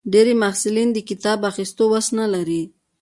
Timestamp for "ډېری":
0.13-0.33